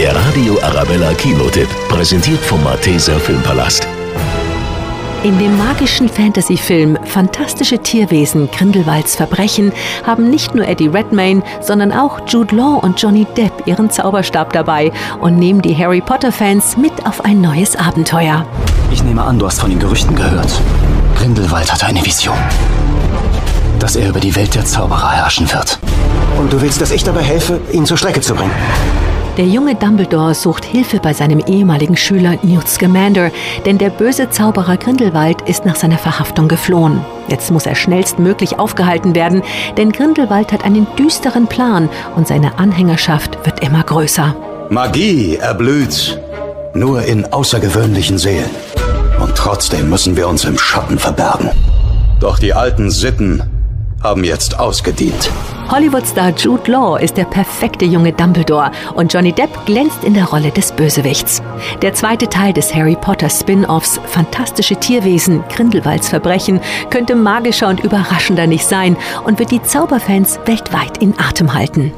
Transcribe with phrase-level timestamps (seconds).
[0.00, 3.86] Der Radio Arabella Kinotipp, präsentiert vom Malteser Filmpalast.
[5.24, 9.72] In dem magischen Fantasy-Film Fantastische Tierwesen Grindelwalds Verbrechen
[10.06, 14.90] haben nicht nur Eddie Redmayne, sondern auch Jude Law und Johnny Depp ihren Zauberstab dabei
[15.20, 18.46] und nehmen die Harry Potter-Fans mit auf ein neues Abenteuer.
[18.90, 20.48] Ich nehme an, du hast von den Gerüchten gehört.
[21.14, 22.38] Grindelwald hatte eine Vision.
[23.78, 25.78] Dass er über die Welt der Zauberer herrschen wird.
[26.38, 28.54] Und du willst, dass ich dabei helfe, ihn zur Strecke zu bringen?
[29.40, 33.30] Der junge Dumbledore sucht Hilfe bei seinem ehemaligen Schüler Newt Scamander,
[33.64, 37.02] denn der böse Zauberer Grindelwald ist nach seiner Verhaftung geflohen.
[37.26, 39.42] Jetzt muss er schnellstmöglich aufgehalten werden,
[39.78, 44.36] denn Grindelwald hat einen düsteren Plan und seine Anhängerschaft wird immer größer.
[44.68, 46.20] Magie erblüht
[46.74, 48.50] nur in außergewöhnlichen Seelen.
[49.20, 51.48] Und trotzdem müssen wir uns im Schatten verbergen.
[52.20, 53.42] Doch die alten Sitten
[54.02, 55.30] haben jetzt ausgedient.
[55.70, 60.50] Hollywood-Star Jude Law ist der perfekte junge Dumbledore und Johnny Depp glänzt in der Rolle
[60.50, 61.42] des Bösewichts.
[61.82, 66.60] Der zweite Teil des Harry Potter Spin-offs Fantastische Tierwesen Grindelwalds Verbrechen
[66.90, 71.92] könnte magischer und überraschender nicht sein und wird die Zauberfans weltweit in Atem halten.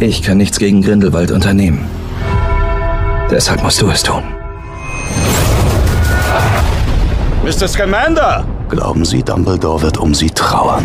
[0.00, 1.88] Ich kann nichts gegen Grindelwald unternehmen.
[3.30, 4.22] Deshalb musst du es tun.
[7.44, 7.68] Mr.
[7.68, 8.44] Scamander!
[8.68, 10.84] Glauben Sie, Dumbledore wird um Sie trauern?